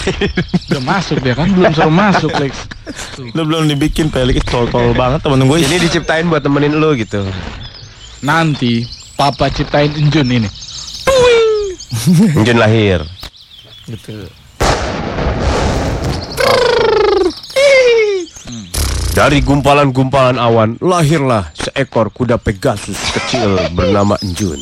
Udah 0.74 0.82
masuk 0.82 1.22
dia 1.22 1.38
kan 1.38 1.46
belum 1.54 1.70
suruh 1.78 1.94
masuk 1.94 2.34
Lex. 2.42 2.66
Lu 3.38 3.46
belum 3.46 3.70
dibikin 3.70 4.10
pelik 4.10 4.42
tol-tol 4.50 4.98
banget 4.98 5.22
temen 5.22 5.46
gue. 5.46 5.58
ini 5.62 5.78
diciptain 5.78 6.26
buat 6.26 6.42
temenin 6.42 6.74
lu 6.82 6.98
gitu. 6.98 7.22
Nanti 8.26 8.82
papa 9.14 9.54
ciptain 9.54 9.94
Enjun 9.94 10.26
ini. 10.26 10.50
Mungkin 12.34 12.58
lahir. 12.58 13.06
Dari 19.13 19.46
gumpalan-gumpalan 19.46 20.41
awan 20.41 20.82
lahirlah 20.82 21.53
seekor 21.53 22.10
kuda 22.10 22.41
Pegasus 22.41 22.98
kecil 23.13 23.62
bernama 23.77 24.17
Enjun. 24.25 24.58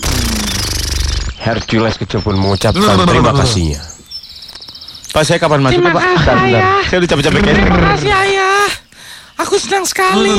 Hercules 1.40 1.96
kecil 1.96 2.20
pun 2.20 2.36
mengucapkan 2.36 3.00
terima 3.08 3.32
kasihnya. 3.32 3.80
Pak 5.16 5.24
saya 5.24 5.40
kapan 5.40 5.64
masuk 5.64 5.80
Terima 5.80 5.96
Pak? 5.96 6.04
Bentar, 6.04 6.36
bentar. 6.44 6.64
Saya 6.84 6.98
udah 7.00 7.10
capek-capek 7.16 7.40
Terima 7.48 7.80
kasih 7.96 8.12
ayah. 8.12 8.68
Aku 9.40 9.56
senang 9.56 9.88
sekali. 9.88 10.36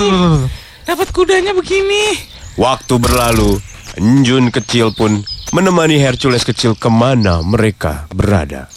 Dapat 0.85 1.09
kudanya 1.09 1.57
begini. 1.57 2.12
Waktu 2.61 3.00
berlalu, 3.00 3.64
Enjun 3.97 4.52
kecil 4.52 4.92
pun 4.92 5.25
menemani 5.57 5.97
Hercules 5.97 6.45
kecil 6.45 6.76
ke 6.76 6.92
mana 6.92 7.40
mereka 7.40 8.04
berada. 8.12 8.69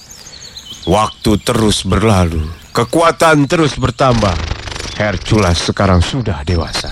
Waktu 0.87 1.43
terus 1.43 1.83
berlalu, 1.83 2.47
kekuatan 2.71 3.51
terus 3.51 3.75
bertambah. 3.75 4.54
Hercules 4.95 5.59
sekarang 5.59 5.99
sudah 5.99 6.39
dewasa. 6.47 6.87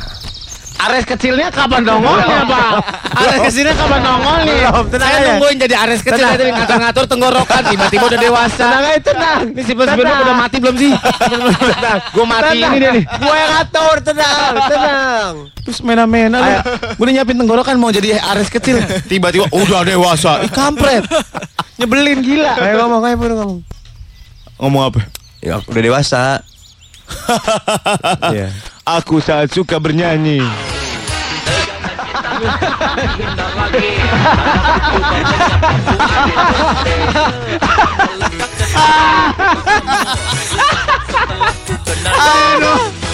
Ares 0.84 1.08
kecilnya 1.08 1.48
kapan 1.48 1.88
nongolnya 1.88 2.44
Pak? 2.52 2.72
Ares 3.16 3.40
kecilnya 3.48 3.72
kapan 3.72 4.04
nongolnya? 4.04 4.68
Saya 4.92 5.18
nungguin 5.32 5.56
jadi 5.56 5.76
Ares 5.80 6.04
kecil 6.04 6.28
tadi 6.28 6.52
ngatur-ngatur 6.52 7.06
tenggorokan 7.08 7.62
tiba-tiba 7.72 8.04
udah 8.12 8.20
dewasa. 8.20 8.66
Tenang 8.68 8.84
aja 8.92 9.00
tenang. 9.00 9.42
Ini 9.56 9.62
si 9.64 9.72
Bos-Bos 9.72 10.04
udah 10.04 10.36
mati 10.36 10.58
belum 10.60 10.76
sih? 10.76 10.92
Gue 12.12 12.26
mati 12.28 12.60
ini 12.60 12.78
dia 12.84 12.92
nih. 12.92 13.04
Gue 13.08 13.36
yang 13.40 13.52
ngatur, 13.56 13.96
tenang, 14.04 14.54
tenang. 14.68 15.32
Terus 15.64 15.80
mena-mena 15.80 16.38
lu. 16.44 16.52
Gue 17.00 17.04
udah 17.08 17.14
nyiapin 17.16 17.38
tenggorokan 17.40 17.76
mau 17.80 17.96
jadi 17.96 18.20
Ares 18.20 18.52
kecil. 18.52 18.84
Tiba-tiba 19.08 19.48
udah 19.56 19.88
dewasa. 19.88 20.44
Ih 20.44 20.52
kampret. 20.52 21.08
Nyebelin 21.80 22.20
gila. 22.20 22.60
Ayo 22.60 22.84
ngomong, 22.84 23.08
ayo 23.08 23.16
baru 23.16 23.34
ngomong. 23.40 23.60
Ngomong 24.60 24.82
apa? 24.92 25.00
Ya, 25.40 25.64
udah 25.64 25.80
dewasa. 25.80 26.44
Iya. 28.34 28.50
Aku 28.84 29.24
sangat 29.24 29.56
suka 29.56 29.80
bernyanyi. 29.80 30.44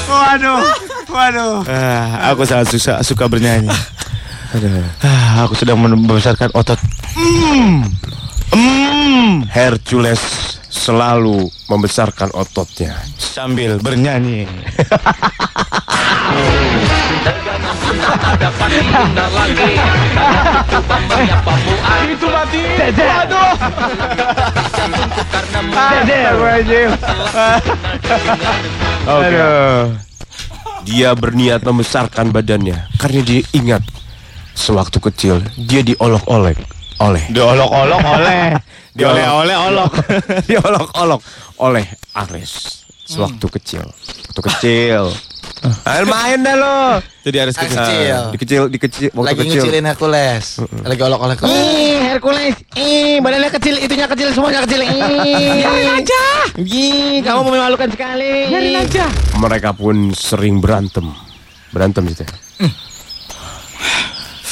Waduh, 0.10 0.62
waduh. 1.10 1.53
Ah, 1.69 2.34
aku 2.34 2.46
sangat 2.46 2.74
suka, 2.74 3.01
suka 3.05 3.25
bernyanyi. 3.29 3.69
Ah, 5.05 5.46
aku 5.46 5.53
sedang 5.53 5.77
membesarkan 5.77 6.50
otot. 6.58 6.77
Mm. 7.13 7.86
Mm. 8.50 9.46
Hercules 9.53 10.59
selalu 10.69 11.49
membesarkan 11.67 12.29
ototnya. 12.38 12.95
Sambil 13.17 13.81
bernyanyi. 13.81 14.45
Itu 22.09 22.27
mati. 22.29 22.61
Waduh. 26.39 26.89
Aduh. 29.09 29.81
Dia 30.88 31.11
berniat 31.13 31.61
membesarkan 31.61 32.31
badannya 32.31 32.88
karena 32.97 33.21
dia 33.21 33.41
ingat 33.53 33.83
sewaktu 34.55 34.97
kecil 34.99 35.35
dia 35.55 35.85
diolok-olek 35.85 36.59
oleh 37.00 37.24
Diolok-olok 37.32 38.01
oleh. 38.03 38.44
Dioleh-oleh 38.98 39.56
olok. 39.56 39.91
diolok-olok 40.50 41.22
oleh 41.63 41.86
Ares 42.12 42.84
sewaktu 43.08 43.48
kecil. 43.56 43.84
Waktu 43.88 44.41
kecil. 44.51 45.03
Ayo 45.88 46.03
main 46.13 46.39
dah 46.39 46.56
lo. 46.56 46.79
Jadi 47.24 47.38
Ares 47.39 47.56
kecil. 47.56 47.79
kecil. 47.79 48.20
Di 48.32 48.38
kecil 48.38 48.62
di 48.68 48.79
kecil 48.79 49.10
waktu 49.15 49.27
Lagi 49.32 49.39
kecil. 49.48 49.62
ngecilin 49.63 49.86
Hercules. 49.88 50.46
Lagi 50.84 51.01
olok-olok. 51.01 51.38
Ih, 51.48 52.00
Hercules. 52.03 52.56
Ih, 52.75 53.20
badannya 53.20 53.51
kecil, 53.56 53.75
itunya 53.79 54.08
kecil, 54.08 54.27
semuanya 54.32 54.63
kecil. 54.68 54.82
Ih. 54.84 55.00
Biarin 55.63 55.91
aja. 56.03 56.24
Ih, 56.60 57.24
kamu 57.24 57.39
memalukan 57.48 57.89
sekali. 57.91 58.51
Biarin 58.51 58.77
aja. 58.84 59.06
Mereka 59.39 59.72
pun 59.75 60.12
sering 60.12 60.60
berantem. 60.60 61.12
Berantem 61.72 62.03
gitu. 62.08 62.24
ya. 62.24 62.68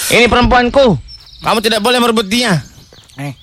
Ini 0.07 0.25
perempuanku. 0.31 1.06
Kamu 1.41 1.59
tidak 1.61 1.79
boleh 1.79 1.99
merebut 2.01 2.27
dia. 2.27 2.61
Eh. 3.17 3.33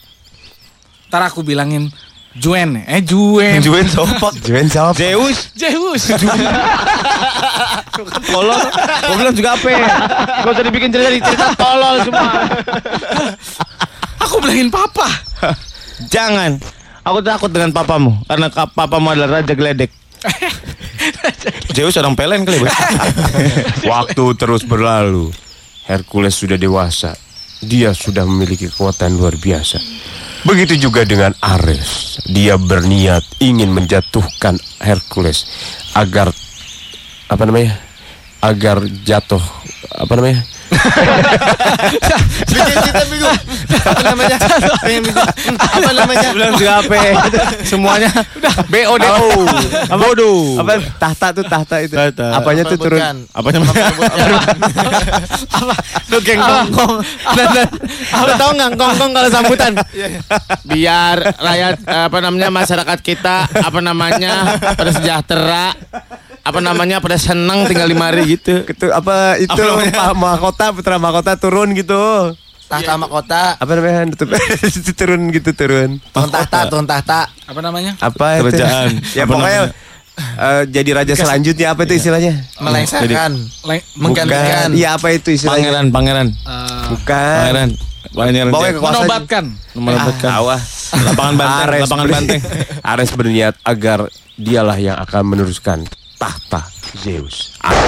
Ntar 1.09 1.31
aku 1.31 1.47
bilangin 1.47 1.91
Juen, 2.35 2.83
eh 2.83 2.99
Juen. 2.99 3.63
Juen 3.63 3.87
sopak. 3.87 4.35
Juen 4.47 4.67
siapa? 4.67 4.99
Zeus. 4.99 5.55
Zeus. 5.55 6.03
Tolol. 8.35 8.59
Gue 9.07 9.17
bilang 9.23 9.35
juga 9.35 9.55
apa? 9.55 9.69
Gak 10.43 10.51
usah 10.51 10.65
dibikin 10.67 10.91
cerita 10.91 11.31
cerita 11.31 11.47
tolol 11.55 12.03
semua. 12.03 12.27
aku 14.19 14.43
bilangin 14.43 14.67
papa. 14.67 15.07
Jangan. 16.11 16.59
Aku 17.07 17.23
takut 17.23 17.53
dengan 17.53 17.71
papamu 17.71 18.19
karena 18.27 18.51
ka- 18.51 18.67
papamu 18.67 19.15
adalah 19.15 19.39
raja 19.39 19.55
geledek. 19.55 19.95
Zeus 21.77 21.95
orang 22.01 22.19
pelen 22.19 22.43
kali. 22.43 22.59
Waktu 23.87 24.25
terus 24.35 24.67
berlalu. 24.67 25.31
Hercules 25.87 26.35
sudah 26.35 26.57
dewasa. 26.59 27.15
Dia 27.65 27.97
sudah 27.97 28.29
memiliki 28.29 28.69
kekuatan 28.69 29.17
luar 29.17 29.35
biasa. 29.41 29.81
Begitu 30.45 30.89
juga 30.89 31.09
dengan 31.09 31.33
Ares. 31.41 32.21
Dia 32.29 32.61
berniat 32.61 33.25
ingin 33.41 33.73
menjatuhkan 33.73 34.61
Hercules 34.79 35.49
agar 35.97 36.29
apa 37.33 37.43
namanya? 37.49 37.81
Agar 38.45 38.85
jatuh 39.09 39.41
apa 39.89 40.13
namanya? 40.21 40.45
Bikin 42.45 42.79
kita 42.85 43.03
bingung. 43.09 43.39
Apa 43.85 44.03
namanya? 44.05 44.37
Pengen 44.85 45.03
bingung. 45.09 45.29
Apa 45.59 45.91
namanya? 45.93 46.29
Bilang 46.33 46.55
juga 46.57 46.73
apa? 46.85 46.95
Semuanya 47.65 48.11
BO 48.69 48.95
deh. 49.01 49.11
Bodoh. 49.95 50.61
Apa 50.61 50.81
tahta 51.01 51.27
tuh 51.35 51.45
tahta 51.49 51.77
itu? 51.83 51.95
Tahta. 51.97 52.37
Apanya 52.37 52.63
tuh 52.69 52.79
turun? 52.79 53.01
Bukan. 53.01 53.17
Apa? 53.33 53.49
Apa? 55.55 55.75
Lu 56.13 56.19
geng 56.21 56.41
gongkong. 56.41 56.95
Dan 57.35 57.47
dan 57.53 57.69
lu 58.25 58.33
tahu 58.37 58.51
nggak 58.55 58.71
gongkong 58.77 59.11
kalau 59.13 59.29
sambutan? 59.33 59.73
Biar 60.69 61.35
rakyat 61.39 61.77
apa 61.89 62.19
namanya 62.21 62.49
masyarakat 62.53 62.99
kita 63.01 63.49
apa 63.49 63.79
namanya 63.81 64.59
pada 64.77 64.91
sejahtera 64.93 65.75
apa 66.45 66.61
namanya 66.61 67.01
pada 67.01 67.17
senang 67.17 67.65
tinggal 67.65 67.89
di 67.89 67.97
mari 67.97 68.37
gitu. 68.37 68.63
Itu 68.73 68.93
apa 68.93 69.41
itu 69.41 69.49
Apa 69.49 69.65
namanya? 69.65 70.13
Mahkota 70.13 70.65
putra 70.77 71.01
mahkota 71.01 71.33
turun 71.41 71.73
gitu. 71.73 72.37
Tahta 72.69 73.01
mahkota. 73.01 73.57
Apa 73.57 73.71
namanya? 73.77 74.09
Turun 75.01 75.33
gitu 75.33 75.51
turun. 75.53 76.01
Turun 76.13 76.31
tahta, 76.33 76.69
turun 76.69 76.87
tahta. 76.89 77.29
Apa 77.49 77.61
namanya? 77.61 77.93
Apa 78.01 78.41
itu? 78.41 78.57
Kerajaan. 78.57 78.89
ya 79.19 79.25
Apa 79.25 79.33
pokoknya 79.37 79.61
eh, 80.17 80.63
jadi 80.73 80.91
raja 80.97 81.15
selanjutnya 81.17 81.67
apa 81.73 81.85
itu 81.89 81.95
istilahnya? 82.01 82.33
Melengsarkan. 82.61 83.33
Le- 83.69 83.87
Menggantikan. 84.01 84.69
Iya 84.73 84.97
apa 84.97 85.13
itu 85.13 85.37
istilahnya? 85.37 85.71
Pangeran, 85.71 85.87
pangeran, 85.93 86.29
eh, 86.29 86.85
Bukan. 86.93 87.41
pangeran. 87.41 87.71
Pangeran. 88.15 88.51
Kekuasaan. 88.53 88.81
menobatkan. 88.81 89.45
Menobatkan. 89.77 90.31
Awah. 90.33 90.61
Lapangan 90.95 91.35
banteng, 91.37 91.65
Ares 91.69 91.81
lapangan 91.85 92.07
banteng. 92.09 92.41
Ares 92.85 93.11
berniat 93.13 93.55
agar 93.65 93.99
dialah 94.37 94.79
yang 94.81 94.97
akan 94.99 95.23
meneruskan 95.25 95.79
tahta 96.25 96.65
Zeus. 96.97 97.53
Ares, 97.61 97.85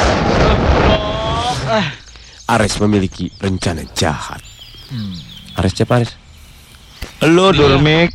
Ares 2.48 2.80
memiliki 2.80 3.32
rencana 3.40 3.80
jahat. 3.96 4.42
Ares 5.56 5.72
siapa 5.72 5.96
Ares? 5.96 6.12
Lo 7.24 7.48
Dormik, 7.52 8.12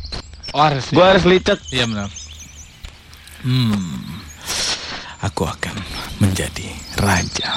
Oh, 0.54 0.62
harus. 0.62 0.94
gua 0.94 1.10
harus 1.10 1.24
licet. 1.26 1.58
Iya 1.74 1.90
benar. 1.90 2.06
Hmm. 3.42 4.22
Aku 5.26 5.42
akan 5.42 5.74
menjadi 6.20 6.70
raja. 7.02 7.50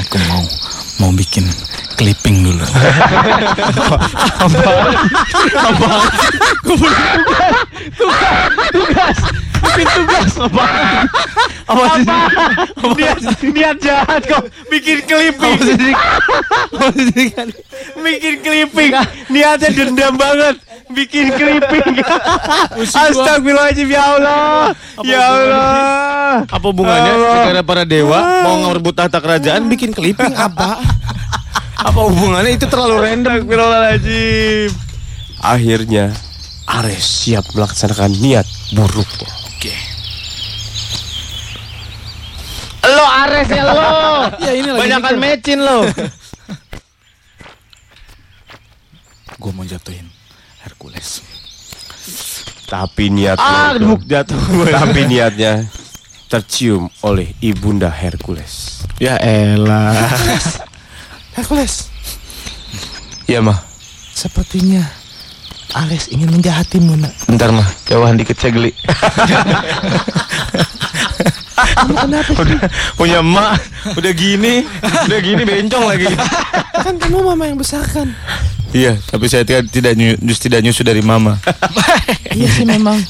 Aku 0.00 0.18
mau 0.28 0.42
mau 0.98 1.10
bikin 1.14 1.44
clipping 1.98 2.46
dulu. 2.46 2.64
Niat, 12.98 13.18
niat 13.42 13.76
jahat 13.82 14.22
kok 14.24 14.44
bikin 14.70 14.98
clipping. 15.04 15.58
bikin 17.98 18.34
clipping. 18.42 18.92
Niatnya 19.28 19.68
dendam 19.74 20.14
banget. 20.16 20.56
Bikin 20.88 21.26
clipping. 21.36 22.00
Astagfirullahaladzim 22.96 23.88
ya 23.92 24.02
Allah. 24.16 24.72
Ya 25.04 25.20
Allah. 25.20 26.48
Apa 26.48 26.66
hubungannya 26.72 27.12
Allah. 27.12 27.34
negara 27.44 27.62
para 27.64 27.84
dewa 27.84 28.18
mau 28.44 28.56
ngerebut 28.68 28.94
tahta 28.96 29.20
kerajaan 29.20 29.68
bikin 29.68 29.92
clipping 29.92 30.32
apa? 30.32 30.80
Apa 31.78 32.00
hubungannya 32.08 32.56
itu 32.56 32.64
terlalu 32.66 33.04
random. 33.04 33.32
Astagfirullahaladzim. 33.44 34.70
Akhirnya 35.38 36.10
Ares 36.68 37.04
siap 37.24 37.44
melaksanakan 37.52 38.12
niat 38.18 38.46
buruknya. 38.72 39.30
Oke. 39.52 39.74
Lo 42.88 43.04
Ares 43.04 43.48
ya 43.52 43.64
lo. 43.64 43.76
Ya 44.44 44.52
ini 44.56 44.68
lagi 44.72 44.80
Banyakan 44.88 45.16
mecin 45.20 45.60
lo. 45.60 45.84
Gue 49.38 49.52
mau 49.54 49.62
jatuhin 49.62 50.17
Hercules. 50.78 51.26
Tapi 52.70 53.10
niatnya 53.10 53.74
Ah, 53.74 53.74
jatuh. 54.06 54.38
tapi 54.70 55.10
niatnya 55.10 55.66
tercium 56.30 56.86
oleh 57.02 57.34
ibunda 57.42 57.90
Hercules. 57.90 58.86
Ya 59.02 59.18
elah. 59.18 59.90
Hercules. 61.34 61.90
Iya 63.26 63.42
mah. 63.42 63.58
Sepertinya 64.14 64.86
Ares 65.74 66.14
ingin 66.14 66.30
menjahatimu 66.30 66.94
nak. 66.94 67.10
Bentar 67.26 67.50
mah, 67.50 67.66
jauhan 67.90 68.14
dikit 68.14 68.38
saya 68.38 68.54
geli. 68.54 68.70
udah 71.86 72.60
punya 72.98 73.18
emak, 73.22 73.52
udah 73.94 74.12
gini, 74.14 74.66
udah 74.82 75.18
gini 75.22 75.42
bencong 75.46 75.84
lagi. 75.86 76.06
Kan 76.82 76.94
kamu 76.98 77.22
mama 77.22 77.44
yang 77.46 77.58
besarkan. 77.58 78.10
Iya, 78.74 79.00
tapi 79.08 79.30
saya 79.32 79.48
tidak 79.48 79.72
tidak 79.72 79.92
nyu, 79.96 80.12
just 80.28 80.44
tidak 80.44 80.60
nyusu 80.60 80.84
dari 80.84 81.00
mama. 81.00 81.40
iya 82.36 82.48
sih 82.52 82.68
memang. 82.68 83.00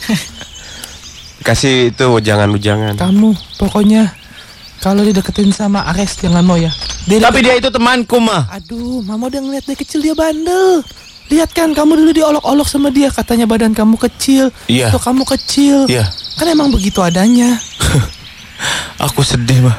Kasih 1.42 1.90
itu 1.94 2.06
jangan-jangan. 2.22 2.94
Kamu 2.98 3.34
pokoknya 3.58 4.12
kalau 4.78 5.02
dideketin 5.02 5.50
sama 5.50 5.82
Ares 5.90 6.18
jangan 6.18 6.46
mau 6.46 6.54
ya. 6.54 6.70
Dia 7.08 7.18
tapi 7.18 7.42
dia 7.42 7.56
itu 7.58 7.72
temanku 7.72 8.20
mah. 8.22 8.46
Aduh, 8.52 9.02
mama 9.02 9.26
udah 9.32 9.40
ngeliat 9.42 9.64
dari 9.66 9.78
kecil 9.78 10.04
dia 10.04 10.14
bandel. 10.14 10.84
Lihat 11.28 11.52
kan 11.52 11.76
kamu 11.76 12.04
dulu 12.04 12.10
diolok-olok 12.16 12.68
sama 12.68 12.88
dia 12.88 13.12
katanya 13.12 13.44
badan 13.44 13.76
kamu 13.76 14.00
kecil. 14.00 14.48
Iya. 14.70 14.88
Tuh 14.88 15.00
kamu 15.02 15.28
kecil. 15.28 15.84
Iya, 15.84 16.08
Kan 16.38 16.46
emang 16.48 16.70
begitu 16.70 17.02
adanya. 17.02 17.58
Aku 19.08 19.24
sedih 19.24 19.64
mah. 19.64 19.76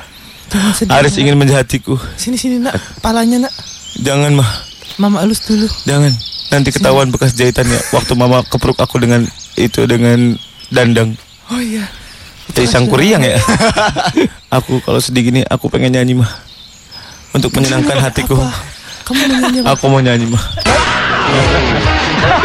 Jangan 0.49 0.73
sedih. 0.73 0.93
Aris 0.97 1.13
nak. 1.13 1.21
ingin 1.21 1.35
menjahatiku. 1.37 1.95
Sini 2.17 2.35
sini 2.35 2.57
nak, 2.57 2.75
palanya 2.99 3.47
nak. 3.47 3.53
Jangan 4.01 4.33
mah, 4.33 4.49
Mama 4.97 5.21
elus 5.21 5.45
dulu. 5.45 5.69
jangan. 5.85 6.11
Nanti 6.49 6.73
ketahuan 6.73 7.13
bekas 7.13 7.37
jahitannya. 7.37 7.77
Waktu 7.93 8.13
mama 8.17 8.41
kepruk 8.41 8.81
aku 8.81 8.97
dengan 8.97 9.21
itu 9.53 9.85
dengan 9.85 10.33
dandang. 10.73 11.13
Oh 11.53 11.61
iya. 11.61 11.85
Jadi 12.49 12.65
sang 12.65 12.89
kuriang 12.89 13.21
ya. 13.21 13.37
aku 14.57 14.81
kalau 14.81 14.97
sedih 14.97 15.29
gini, 15.29 15.41
aku 15.45 15.69
pengen 15.69 15.93
nyanyi 15.93 16.17
mah. 16.17 16.29
Untuk 17.37 17.53
menyenangkan 17.53 18.01
hatiku. 18.01 18.33
Apa? 18.33 18.49
Kamu 19.05 19.21
mau 19.21 19.37
nyanyi? 19.37 19.59
Aku 19.61 19.85
mau 19.85 20.01
nyanyi 20.01 20.25
mah. 21.09 22.39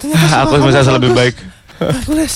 Ternyata 0.00 0.36
Aku 0.44 0.52
suara 0.52 0.62
merasa 0.62 0.80
kamu 0.84 0.96
lebih 1.00 1.10
bagus. 1.10 1.18
baik. 1.20 1.34
Hercules. 1.74 2.34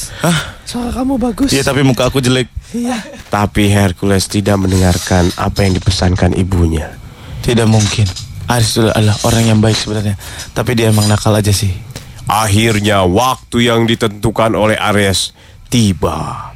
Suara 0.69 0.91
kamu 0.93 1.15
bagus. 1.17 1.49
Iya 1.53 1.63
tapi 1.65 1.81
muka 1.85 2.09
aku 2.09 2.19
jelek. 2.21 2.49
Iya. 2.73 2.97
Tapi 3.29 3.73
Hercules 3.73 4.29
tidak 4.29 4.57
mendengarkan 4.61 5.33
apa 5.37 5.65
yang 5.65 5.73
dipesankan 5.77 6.37
ibunya. 6.37 6.93
Tidak 7.41 7.65
mungkin. 7.65 8.05
Aris 8.49 8.81
adalah 8.81 9.17
orang 9.29 9.45
yang 9.45 9.59
baik 9.61 9.77
sebenarnya. 9.77 10.17
Tapi 10.57 10.73
dia 10.73 10.89
emang 10.89 11.05
nakal 11.05 11.37
aja 11.37 11.53
sih. 11.53 11.73
Akhirnya 12.29 13.09
waktu 13.09 13.73
yang 13.73 13.89
ditentukan 13.89 14.53
oleh 14.53 14.77
Ares 14.77 15.33
tiba. 15.73 16.53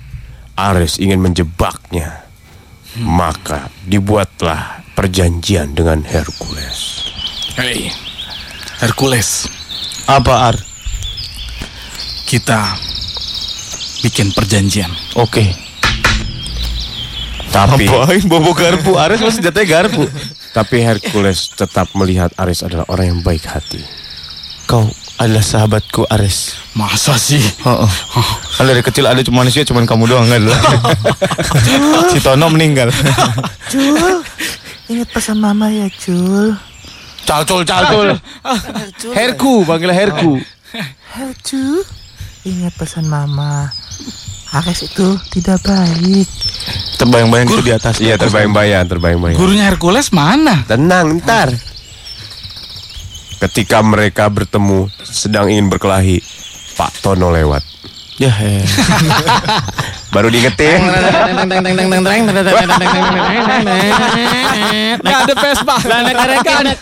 Ares 0.53 1.01
ingin 1.01 1.17
menjebaknya. 1.19 2.29
Maka 3.01 3.73
dibuatlah 3.89 4.85
perjanjian 4.93 5.73
dengan 5.73 6.05
Hercules. 6.05 7.09
Hei, 7.57 7.89
Hercules, 8.85 9.49
Apa 10.05 10.53
Ar? 10.53 10.57
kita 12.29 12.77
bikin 14.05 14.33
perjanjian. 14.33 14.93
Oke. 15.17 15.53
Tapi 17.53 17.85
Apain 17.85 18.25
bobo 18.25 18.57
garpu? 18.57 18.97
Aris 19.05 19.21
masih 19.21 19.45
jatuhnya 19.45 19.69
garpu. 19.69 20.05
tapi 20.53 20.81
Hercules 20.81 21.53
tetap 21.53 21.89
melihat 21.93 22.29
Ares 22.37 22.61
adalah 22.61 22.85
orang 22.89 23.17
yang 23.17 23.21
baik 23.21 23.45
hati. 23.45 23.81
Kau 24.65 24.89
adalah 25.25 25.45
sahabatku 25.45 26.07
Ares. 26.11 26.59
Masa 26.75 27.15
sih? 27.15 27.39
Heeh. 27.39 27.93
Kan 28.59 28.65
dari 28.67 28.83
kecil 28.83 29.07
ada 29.07 29.23
cuma 29.23 29.47
manusia 29.47 29.63
cuma 29.63 29.83
kamu 29.87 30.05
doang 30.11 30.27
kan 30.27 30.43
si 32.11 32.19
Tono 32.19 32.51
meninggal. 32.51 32.91
Jul, 33.71 34.23
ingat 34.91 35.09
pesan 35.15 35.39
mama 35.39 35.71
ya 35.71 35.87
Jul. 35.99 36.55
Calcul, 37.23 37.63
calcul. 37.63 38.19
Herku, 39.15 39.63
panggil 39.63 39.95
Herku. 39.95 40.43
Herju, 41.13 41.85
ingat 42.43 42.75
pesan 42.75 43.07
mama. 43.07 43.71
Ares 44.53 44.85
itu 44.85 45.17
tidak 45.33 45.65
baik. 45.65 46.29
Terbayang-bayang 47.01 47.49
itu 47.49 47.63
di 47.65 47.73
atas. 47.73 48.05
Iya 48.05 48.21
terbayang-bayang, 48.21 48.85
terbayang-bayang. 48.85 49.39
Gurunya 49.41 49.65
Hercules 49.71 50.13
mana? 50.13 50.61
Tenang, 50.69 51.25
ntar. 51.25 51.49
Ketika 53.43 53.83
mereka 53.83 54.31
bertemu 54.31 54.87
sedang 55.03 55.51
ingin 55.51 55.67
berkelahi, 55.67 56.23
Pak 56.79 57.03
Tono 57.03 57.35
lewat. 57.35 57.67
Ya, 58.23 58.31
eh. 58.39 58.63
Baru 60.15 60.31
diingetin. 60.31 60.79
Gak 65.03 65.19
ada 65.27 65.35
Vespa. 65.35 65.77
Naik 65.83 66.15
naik 66.15 66.79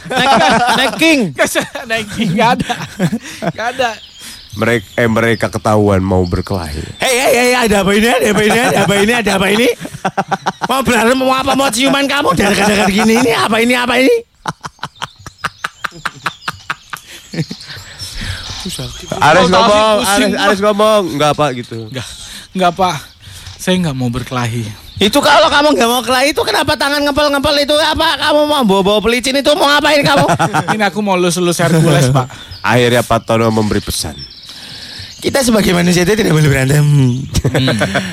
naik 0.77 0.93
king. 1.01 1.33
Naikin 1.89 2.29
gak 2.37 2.61
ada. 2.61 2.73
Gak 3.57 3.67
ada. 3.81 3.91
Mereka 4.51 4.87
eh 5.01 5.09
mereka 5.09 5.47
ketahuan 5.49 6.05
mau 6.05 6.27
berkelahi. 6.29 6.83
Hei, 7.01 7.17
hei, 7.25 7.33
hei, 7.41 7.51
ada 7.57 7.87
apa 7.87 7.95
ini? 7.97 8.09
Ada 8.11 8.29
apa 8.35 8.43
ini? 8.45 8.59
Ada 8.61 8.81
apa 8.85 8.95
ini? 9.01 9.13
Ada 9.15 9.33
apa 9.39 9.47
ini? 9.49 9.69
Mau 10.69 10.81
berantem 10.85 11.17
mau 11.17 11.33
apa? 11.33 11.57
Mau 11.57 11.73
ciuman 11.73 12.05
kamu? 12.05 12.37
Dekat-dekat 12.37 12.91
gini 12.93 13.15
ini 13.17 13.33
apa 13.33 13.57
ini? 13.65 13.73
Apa 13.79 13.97
ini? 13.97 14.15
Ares 19.25 19.49
ngomong, 19.49 19.97
Ares, 20.05 20.33
Ares 20.37 20.61
ngomong, 20.61 21.03
enggak 21.17 21.31
apa 21.33 21.47
gitu. 21.57 21.89
Enggak. 21.89 22.09
Enggak 22.53 22.73
pak. 22.77 22.97
Saya 23.57 23.77
nggak 23.81 23.97
mau 23.97 24.09
berkelahi. 24.13 24.69
Itu 25.01 25.25
kalau 25.25 25.49
kamu 25.49 25.81
nggak 25.81 25.89
mau 25.89 26.05
kelahi 26.05 26.37
itu 26.37 26.45
kenapa 26.45 26.77
tangan 26.77 27.01
ngepel-ngepel 27.09 27.57
itu 27.65 27.73
apa? 27.81 28.21
Kamu 28.21 28.45
mau 28.45 28.61
bawa-bawa 28.69 29.01
pelicin 29.01 29.33
itu 29.33 29.49
mau 29.57 29.65
ngapain 29.65 30.05
kamu? 30.05 30.27
Ini 30.77 30.85
aku 30.93 31.01
mau 31.01 31.17
lulus-lulus 31.17 31.57
Hercules 31.57 32.13
pak. 32.13 32.29
Akhirnya 32.61 33.01
Pak 33.01 33.25
Tono 33.25 33.49
memberi 33.49 33.81
pesan. 33.81 34.13
Kita 35.21 35.41
sebagai 35.41 35.73
manusia 35.73 36.05
itu 36.05 36.17
tidak 36.17 36.33
boleh 36.37 36.49
berantem. 36.49 36.85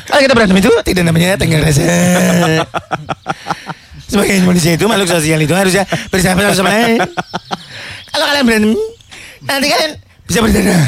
Kalau 0.08 0.22
kita 0.24 0.34
berantem 0.36 0.60
itu 0.60 0.72
tidak 0.84 1.04
namanya 1.08 1.36
tenggang 1.36 1.64
rasa. 1.64 1.84
sebagai 4.08 4.40
manusia 4.48 4.80
itu 4.80 4.88
makhluk 4.88 5.12
sosial 5.12 5.40
itu 5.44 5.52
harusnya 5.52 5.84
bersahabat 6.08 6.52
satu 6.52 6.64
sama 6.64 6.72
lain. 6.72 7.04
Kalau 8.16 8.26
kalian 8.32 8.46
berantem, 8.48 8.72
nanti 9.46 9.68
kalian 9.70 9.94
bisa 10.28 10.40
berdarah. 10.44 10.84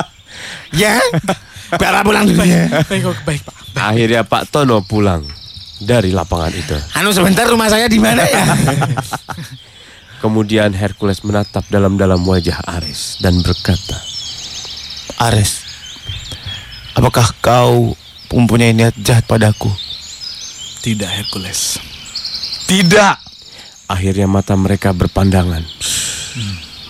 ya, 0.82 0.98
Bapak 1.74 2.02
pulang 2.06 2.24
dulu 2.28 2.44
ya. 2.44 2.70
Baik, 2.86 3.04
baik 3.24 3.40
pak. 3.42 3.54
Akhirnya 3.74 4.22
Pak 4.22 4.42
Tono 4.52 4.80
pulang 4.86 5.26
dari 5.82 6.14
lapangan 6.14 6.52
itu. 6.54 6.76
Anu 6.94 7.10
sebentar 7.10 7.48
rumah 7.50 7.66
saya 7.66 7.90
di 7.90 7.98
mana 7.98 8.22
ya? 8.22 8.44
Kemudian 10.22 10.72
Hercules 10.72 11.20
menatap 11.20 11.68
dalam-dalam 11.68 12.22
wajah 12.24 12.64
Ares 12.64 13.20
dan 13.20 13.44
berkata, 13.44 13.98
Ares, 15.20 15.60
apakah 16.96 17.28
kau 17.44 17.92
mempunyai 18.32 18.72
niat 18.72 18.96
jahat 19.04 19.28
padaku? 19.28 19.68
Tidak 20.80 21.10
Hercules. 21.10 21.76
Tidak. 22.64 23.14
Akhirnya 23.84 24.24
mata 24.24 24.56
mereka 24.56 24.96
berpandangan. 24.96 25.60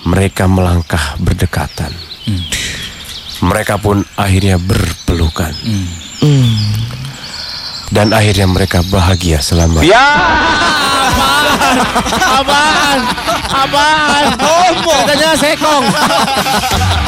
Mereka 0.05 0.45
melangkah 0.45 1.17
berdekatan. 1.17 1.93
Mereka 3.45 3.81
pun 3.81 4.05
akhirnya 4.17 4.61
berpelukan. 4.61 5.53
Dan 7.93 8.13
akhirnya 8.13 8.49
mereka 8.49 8.81
bahagia 8.89 9.41
selama. 9.41 9.81
Ya. 9.85 10.05
Apaan? 12.41 12.99
Apaan? 13.49 14.25
Homo. 14.41 14.93
Katanya 15.05 15.33
sekong. 15.37 15.85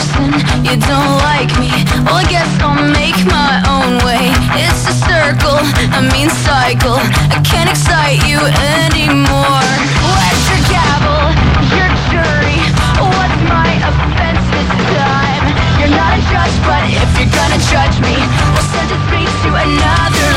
person, 0.00 0.32
you 0.64 0.76
don't 0.88 1.16
like 1.20 1.52
me. 1.60 1.70
Well, 2.04 2.16
I 2.16 2.26
guess 2.28 2.48
I'll 2.60 2.80
make 2.92 3.16
my 3.28 3.60
own 3.68 4.00
way. 4.04 4.32
It's 4.56 4.88
a 4.88 4.96
circle, 5.04 5.60
a 5.96 6.00
mean 6.12 6.30
cycle. 6.46 6.96
I 7.28 7.40
can't 7.44 7.68
excite 7.68 8.24
you 8.24 8.40
anymore. 8.80 9.66
Where's 10.08 10.44
your 10.48 10.62
gavel, 10.72 11.20
your 11.76 11.90
jury? 12.08 12.60
What's 12.96 13.40
my 13.44 13.70
offense 13.84 14.44
this 14.52 14.70
time? 14.96 15.44
You're 15.78 15.92
not 15.92 16.16
a 16.16 16.22
judge, 16.32 16.56
but 16.64 16.82
if 16.88 17.10
you're 17.18 17.34
gonna 17.36 17.60
judge 17.68 17.96
me, 18.00 18.16
we'll 18.56 18.68
sentence 18.72 19.06
me 19.12 19.22
to 19.44 19.48
another 19.52 20.29